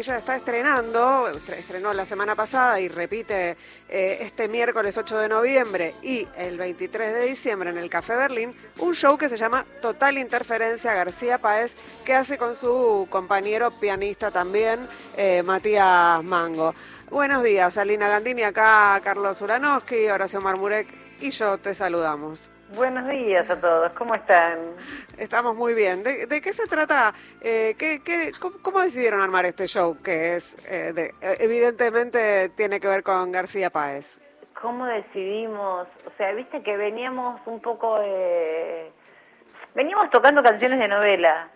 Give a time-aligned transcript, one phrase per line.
[0.00, 3.56] Ella está estrenando, estrenó la semana pasada y repite
[3.88, 8.54] eh, este miércoles 8 de noviembre y el 23 de diciembre en el Café Berlín,
[8.78, 11.72] un show que se llama Total Interferencia García Páez,
[12.04, 16.76] que hace con su compañero pianista también, eh, Matías Mango.
[17.10, 20.86] Buenos días, Alina Gandini, acá Carlos Uranowski, Horacio Marmurek
[21.20, 22.52] y yo te saludamos.
[22.76, 24.58] Buenos días a todos, ¿cómo están?
[25.16, 26.02] Estamos muy bien.
[26.02, 27.14] ¿De, qué se trata?
[27.40, 32.86] Eh, ¿qué, qué, cómo, decidieron armar este show que es, eh, de, evidentemente tiene que
[32.88, 34.18] ver con García Páez?
[34.60, 35.88] ¿Cómo decidimos?
[36.06, 38.92] O sea, viste que veníamos un poco de...
[39.74, 41.48] Veníamos tocando canciones de novela,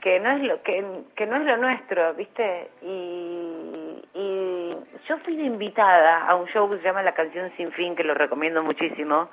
[0.00, 4.76] que no es lo, que, que no es lo nuestro, viste, y, y
[5.08, 8.14] yo fui invitada a un show que se llama La Canción Sin Fin, que lo
[8.14, 9.28] recomiendo muchísimo,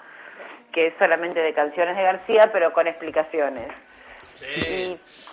[0.72, 3.72] que es solamente de canciones de García, pero con explicaciones.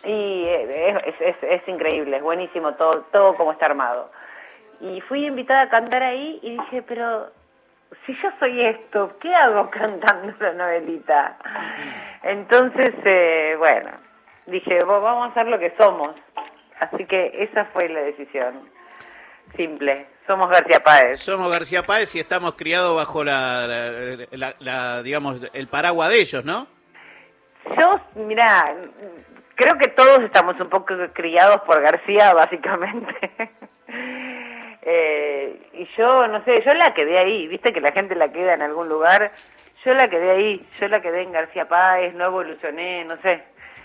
[0.05, 4.11] Y, es, increíble, es buenísimo todo, todo como está armado.
[4.81, 7.29] Y fui invitada a cantar ahí y dije, pero
[8.07, 11.37] si yo soy esto, ¿qué hago cantando la novelita?
[12.23, 13.91] Entonces, eh, bueno,
[14.47, 16.17] dije, vamos a hacer lo que somos.
[16.81, 18.69] Así que esa fue la decisión.
[19.57, 20.07] Simple.
[20.27, 21.21] Somos García Páez.
[21.21, 26.67] Somos García Páez y estamos criados bajo la, digamos, el paraguas de ellos, ¿no?
[27.79, 28.75] Yo, mira,
[29.55, 33.15] creo que todos estamos un poco criados por García, básicamente.
[34.83, 38.55] eh, y yo, no sé, yo la quedé ahí, viste que la gente la queda
[38.55, 39.33] en algún lugar.
[39.85, 43.45] Yo la quedé ahí, yo la quedé en García Páez, no evolucioné, no sé.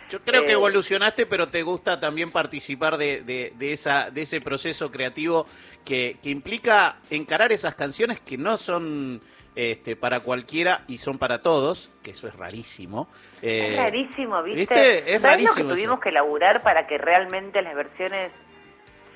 [0.10, 4.42] Yo creo que eh, evolucionaste, pero te gusta también participar de, de, esa, de ese
[4.42, 5.46] proceso creativo
[5.86, 9.22] que, que, implica encarar esas canciones que no son
[9.56, 13.10] este, para cualquiera y son para todos, que eso es rarísimo.
[13.42, 15.14] es eh, rarísimo, ¿viste?
[15.14, 15.68] Es rarísimo.
[15.68, 18.32] que tuvimos que elaborar para que realmente las versiones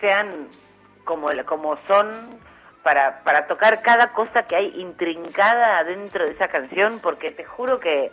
[0.02, 0.50] sean
[1.06, 2.12] como, como son?
[2.84, 7.80] Para, para tocar cada cosa que hay intrincada dentro de esa canción, porque te juro
[7.80, 8.12] que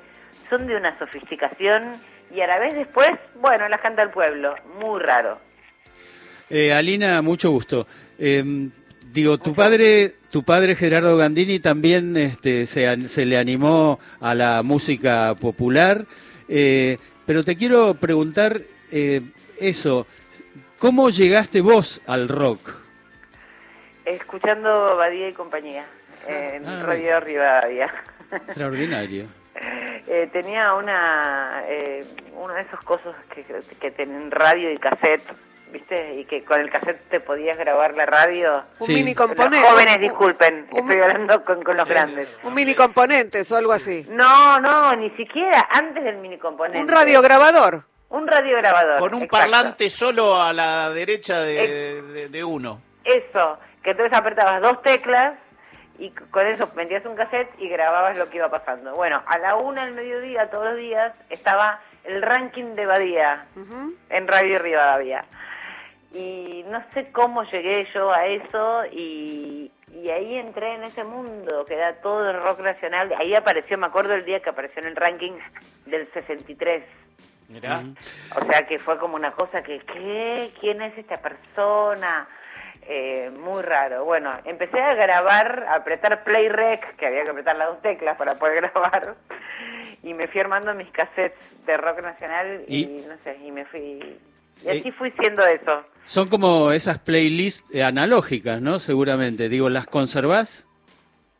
[0.48, 1.92] son de una sofisticación
[2.34, 3.10] y a la vez después,
[3.40, 4.54] bueno, las canta el pueblo.
[4.80, 5.38] Muy raro.
[6.48, 7.86] Eh, Alina, mucho gusto.
[8.18, 8.70] Em,
[9.12, 14.62] digo, tu padre, tu padre Gerardo Gandini también este, se, se le animó a la
[14.62, 16.04] música popular,
[16.48, 19.22] eh, pero te quiero preguntar eh,
[19.60, 20.06] eso,
[20.78, 22.60] ¿cómo llegaste vos al rock?
[24.04, 25.86] Escuchando Badía y compañía,
[26.26, 27.94] en ah, Radio Rivadavia.
[28.32, 29.39] Extraordinario.
[30.12, 32.04] Eh, tenía una eh,
[32.34, 35.22] uno de esos cosas que, que tienen radio y cassette,
[35.70, 36.16] ¿viste?
[36.16, 38.64] Y que con el cassette te podías grabar la radio.
[38.80, 39.60] Un mini componente.
[39.60, 42.28] Los jóvenes, disculpen, estoy hablando con, los grandes.
[42.42, 44.04] Un mini componente o algo así.
[44.10, 46.80] No, no, ni siquiera antes del mini componente.
[46.80, 47.84] Un radiograbador.
[48.08, 48.98] Un radiograbador.
[48.98, 52.82] Con un parlante solo a la derecha de, de uno.
[53.04, 55.38] Eso, que entonces apretabas dos teclas
[56.00, 58.94] y con eso metías un cassette y grababas lo que iba pasando.
[58.96, 63.44] Bueno, a la una del mediodía, todos los días, estaba el ranking de Badía
[64.08, 65.26] en Radio Rivadavia.
[66.14, 69.70] Y no sé cómo llegué yo a eso y,
[70.10, 73.14] ahí entré en ese mundo que era todo el rock nacional.
[73.18, 75.32] Ahí apareció, me acuerdo el día que apareció en el ranking
[75.84, 76.82] del 63.
[77.48, 77.82] Mirá.
[78.36, 80.50] O sea que fue como una cosa que, ¿qué?
[80.58, 82.26] ¿Quién es esta persona?
[82.82, 84.04] Eh, muy raro.
[84.04, 88.16] Bueno, empecé a grabar, a apretar play rec, que había que apretar las dos teclas
[88.16, 89.14] para poder grabar,
[90.02, 94.18] y me fui armando mis cassettes de rock nacional y, no sé, y me fui...
[94.62, 95.84] Y así fui siendo eso.
[96.04, 98.78] Son como esas playlists eh, analógicas, ¿no?
[98.78, 99.48] Seguramente.
[99.48, 100.66] Digo, ¿las conservás?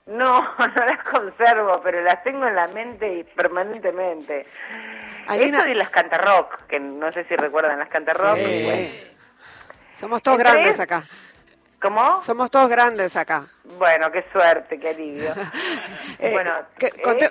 [0.07, 4.47] No, no las conservo, pero las tengo en la mente y permanentemente.
[5.29, 8.39] Eso y las cantarrock, que no sé si recuerdan las cantarrock.
[9.99, 11.05] Somos todos grandes acá.
[11.81, 12.23] ¿Cómo?
[12.25, 13.47] Somos todos grandes acá.
[13.79, 15.33] Bueno, qué suerte, qué alivio.
[16.19, 16.53] Eh, bueno,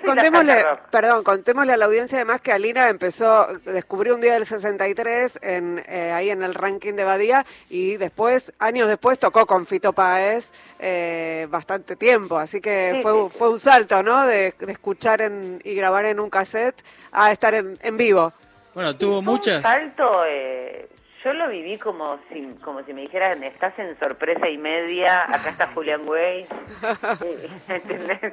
[0.04, 5.38] contémosle, perdón, contémosle a la audiencia además que Alina empezó, descubrió un día del 63
[5.42, 9.92] en, eh, ahí en el ranking de Badía y después, años después, tocó con Fito
[9.92, 10.50] Páez
[10.80, 14.26] eh, bastante tiempo, así que fue, fue un salto, ¿no?
[14.26, 16.82] De, escuchar en, y grabar en un cassette
[17.12, 18.32] a estar en, en vivo.
[18.74, 19.58] Bueno, tuvo muchas.
[19.58, 20.88] Un salto, eh,
[21.22, 25.50] yo lo viví como si, como si me dijeran, estás en sorpresa y media, acá
[25.50, 26.46] está Julián Way.
[27.68, 28.32] ¿Entendés?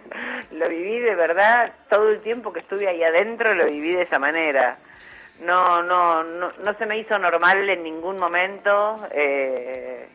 [0.52, 4.20] Lo viví de verdad, todo el tiempo que estuve ahí adentro lo viví de esa
[4.20, 4.78] manera.
[5.42, 8.96] No, no, no, no se me hizo normal en ningún momento.
[9.12, 10.08] Eh,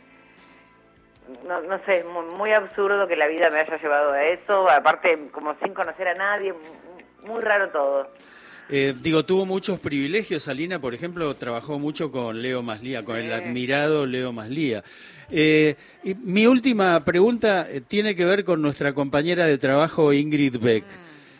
[1.46, 4.68] no, no sé, muy, muy absurdo que la vida me haya llevado a eso.
[4.70, 6.54] Aparte, como sin conocer a nadie,
[7.24, 8.08] muy raro todo.
[8.74, 10.48] Eh, digo, tuvo muchos privilegios.
[10.48, 14.82] Alina, por ejemplo, trabajó mucho con Leo Maslía, con el admirado Leo Maslía.
[15.30, 20.56] Eh, y mi última pregunta eh, tiene que ver con nuestra compañera de trabajo Ingrid
[20.58, 20.84] Beck.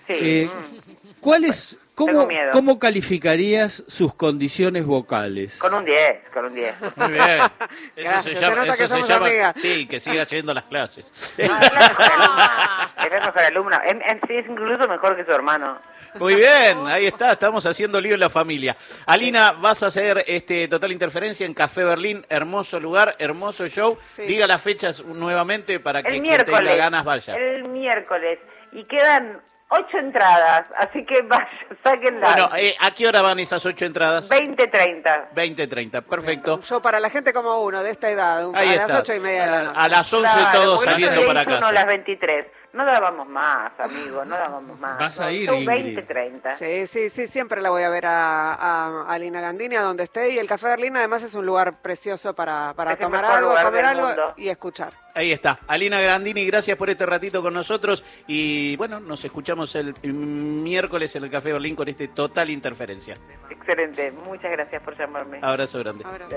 [0.06, 0.12] Sí.
[0.12, 1.10] Eh, mm.
[1.20, 2.50] ¿Cuáles, cómo, tengo miedo.
[2.52, 5.56] ¿Cómo calificarías sus condiciones vocales?
[5.56, 6.74] Con un 10, con un 10.
[6.96, 7.22] Muy bien.
[7.24, 7.50] Eso
[7.96, 10.64] Gracias, se se llama, nota que eso se llama- sí, que siga yendo a las
[10.64, 11.10] clases.
[11.38, 12.90] No, es la mejor alumna.
[13.06, 13.76] Es la mejor alumna.
[13.86, 15.78] Es incluso mejor que su hermano.
[16.14, 18.76] Muy bien, ahí está, estamos haciendo lío en la familia.
[19.06, 23.98] Alina, vas a hacer este Total Interferencia en Café Berlín, hermoso lugar, hermoso show.
[24.08, 24.22] Sí.
[24.22, 26.60] Diga las fechas nuevamente para que El quien miércoles.
[26.60, 27.34] tenga ganas vaya.
[27.34, 28.38] El miércoles.
[28.72, 31.48] Y quedan ocho entradas, así que vaya,
[31.82, 32.30] sáquenlas.
[32.30, 34.28] Bueno, eh, ¿a qué hora van esas ocho entradas?
[34.30, 35.30] 20-30.
[35.34, 36.60] 20.30, perfecto.
[36.62, 38.86] Show para la gente como uno, de esta edad, un- Ahí a está.
[38.88, 39.78] las ocho y media de la noche.
[39.80, 41.72] A las 11 Claro, todos saliendo para casa.
[41.72, 42.46] las 23.
[42.72, 44.98] No dábamos más, amigo, no dábamos más.
[44.98, 45.98] Vas a No, ir, show Ingrid.
[45.98, 46.56] 20-30.
[46.56, 50.04] Sí, sí, sí, siempre la voy a ver a, a, a Lina Gandini, a donde
[50.04, 50.30] esté.
[50.30, 54.06] Y el Café Berlín además es un lugar precioso para, para tomar algo, comer algo
[54.06, 54.34] mundo.
[54.38, 54.94] y escuchar.
[55.14, 55.58] Ahí está.
[55.68, 58.02] Alina Grandini, gracias por este ratito con nosotros.
[58.26, 63.18] Y bueno, nos escuchamos el miércoles en el Café Berlín con este Total Interferencia.
[63.50, 65.40] Excelente, muchas gracias por llamarme.
[65.42, 66.04] Abrazo grande.
[66.06, 66.36] Abrazo.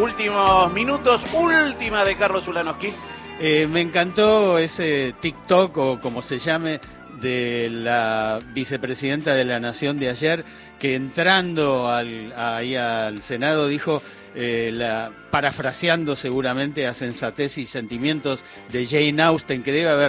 [0.00, 2.90] Últimos minutos, última de Carlos Ulanowski.
[3.38, 6.80] Eh, me encantó ese TikTok o como se llame
[7.20, 10.46] de la vicepresidenta de la Nación de ayer,
[10.78, 14.00] que entrando al, ahí al Senado dijo,
[14.34, 18.42] eh, la, parafraseando seguramente a sensatez y sentimientos
[18.72, 20.08] de Jane Austen, que debe haber